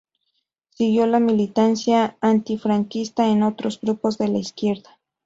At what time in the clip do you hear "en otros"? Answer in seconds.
3.29-3.79